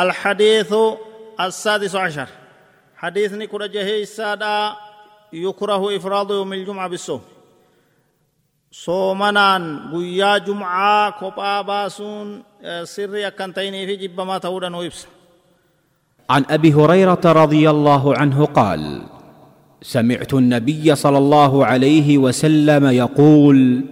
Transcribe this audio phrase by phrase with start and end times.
[0.00, 0.74] الحديث
[1.40, 2.28] السادس عشر.
[2.96, 4.72] حديثني كرة جهي السادة
[5.32, 7.20] يكره إفراد يوم الجمعة بالصوم.
[8.72, 12.42] صومنان قيا جمعة كوبا باسون
[12.84, 15.06] سري أكنتين في جب ما تودا ويبس
[16.30, 19.02] عن أبي هريرة رضي الله عنه قال
[19.82, 23.84] سمعت النبي صلى الله عليه وسلم يقول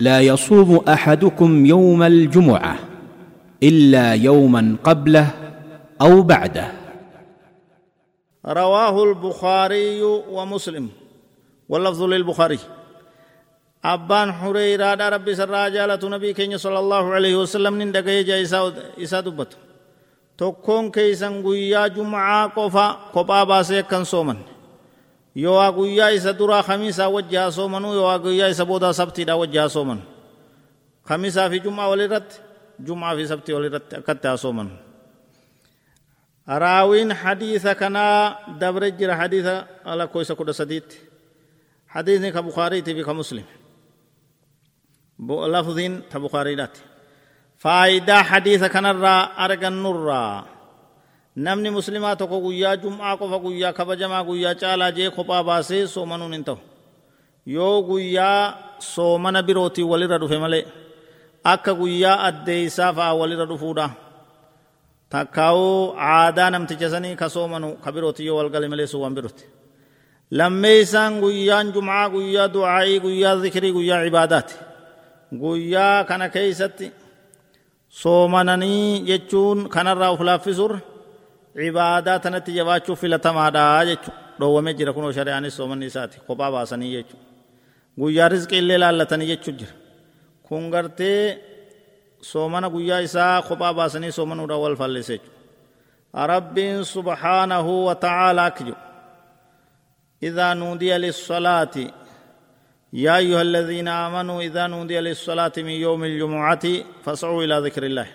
[0.00, 2.78] لا يصوم أحدكم يوم الجمعة.
[3.62, 5.26] إلا يوما قبله
[6.00, 6.72] أو بعده.
[8.46, 10.88] رواه البخاري ومسلم.
[11.68, 12.58] واللفظ للبخاري.
[13.84, 18.42] أبان حريرة ربي سر جالة نبي صلى الله عليه وسلم نين دقائي جاي
[19.02, 19.56] إسا دبت.
[20.38, 24.36] تكون كيسان قويا جمعا قفا قبا باسي كان سومن
[25.36, 29.98] يوا قويا إسا درا خميسا وجها سومن يوا قويا إسا بودا سبتي دا وجها سومن
[31.06, 32.40] خميسا في جمعا ولرت
[32.86, 34.74] jum'aa fi sabtii walirratti akkatti haa soomanu
[36.64, 38.18] raawiin hadiisa kanaa
[38.60, 39.54] dabre jira hadiisa
[40.00, 40.96] lakkoo isa kudha sadiitti
[41.94, 43.46] hadiisni ka bukaariitii fi ka muslim.
[45.52, 46.80] Lafziin ta bukaariidhaati
[47.62, 50.44] faayidaa hadiisa kanarraa argannurraa
[51.44, 56.44] namni muslimaa tokko guyyaa jum'aa qofa guyyaa kabajamaa guyyaa caalaa jee kophaa baasee soomanuun hin
[56.48, 56.58] ta'u
[57.54, 58.40] yoo guyyaa
[58.92, 60.62] soomana birootiin walirra dhufe malee
[61.52, 63.86] akka guyyaa addeeysaa fa'a walirra dhufuudha.
[65.12, 69.44] Takkaa'uu aadaa namticha sanii ka soomanu ka birootiin yoo walgale malee sun waan birooti
[70.38, 74.54] lammeeysaan guyyaan jum'aa guyyaa du'aa'ii guyyaa zikrii guyyaa cibaadaati.
[75.42, 76.86] Guyyaa kana keeysatti
[78.00, 80.78] soomananii jechuun kanarraa of laaffisuurra
[81.56, 87.26] cibaadaa tanatti jabaachuuf filatamaadha jechuudha dhoowwamee jira kunoo shari'aanis soomanni isaati kophaa baasanii jechuudha
[88.00, 89.72] guyyaa rizqii illee laallatanii jechuudha jira
[90.48, 91.38] kun gartee
[92.20, 98.74] soomana guyyaa isaa kophaa baasanii soomanuudhaan wal jechuudha rabbiin subhaanahu wa ta'aalaa jedhu
[100.28, 101.76] إذا نودي للصلاة
[102.92, 106.64] يا أيها الذين آمنوا إذا نودي للصلاة من يوم الجمعة
[107.04, 108.06] فاسعوا إلى ذكر الله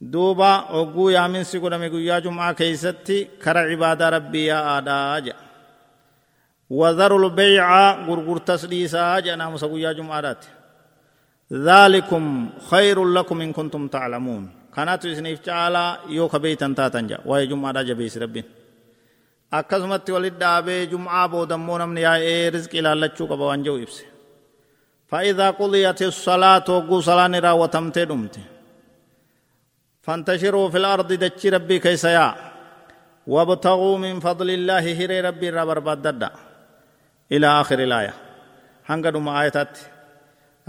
[0.00, 5.32] دوبا وقو يا من سيقول ميقو يا جمعة كيستي كر عبادة ربي يا آداج
[6.70, 7.66] وذروا البيع
[8.06, 10.36] غرغر تسليسا جنا مسقو يا جمعة
[11.52, 14.50] ذلكم خير لكم إن كنتم تعلمون.
[14.76, 17.18] كانت إسنيف تعالى يوك بيتا تاتنجا.
[17.26, 18.44] وهي جمعة جبيس ربين
[19.52, 24.04] akkasumatti walit dhaabee jum'aa boodammoo namni yaa'ee rizqii ilaallachuu qaba waan jedhu ibse
[25.12, 28.36] فإذا قضيت الصلاة وقو صلاة راوتمتي دمت
[30.02, 32.34] فانتشروا في الأرض دتشي ربي كيسيا
[33.26, 36.30] وابتغوا من فضل الله هري ربي ربر بددا.
[37.32, 38.14] إلى آخر الآية.
[38.86, 39.28] هنگدوم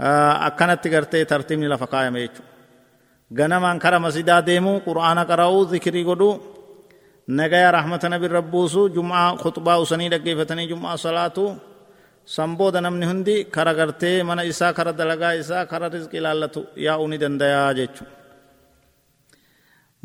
[0.00, 2.42] آياتات أكنت تغرتي ترتيبني لفقايا ميچو
[3.38, 6.40] غنمان كرا مسجدا ديمو قرآن قرأو ذكري قدو
[7.28, 11.56] nagaya rahmata nabi rabbuusu jum'aa khutbaa usanii dhaggeeffatanii jum'aa salaatu
[12.24, 17.18] sanbooda namni hundi kara gartee mana isaa kara dalagaa isaa kara rizqi ilaallatu yaa'uu ni
[17.22, 18.04] dandayaa jechu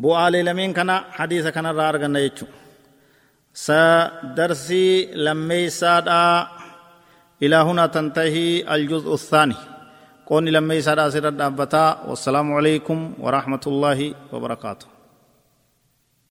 [0.02, 2.48] bu'aalee lameen kana hadiisa kanarraa arganna jechu
[3.66, 3.80] sa
[4.38, 6.36] darsii lammeeysaadhaa
[7.42, 9.79] ilaa huna tantahii aljuz'u الثاني
[10.30, 14.00] كوني لما يسار أسير الدابتا والسلام عليكم ورحمة الله
[14.34, 14.99] وبركاته.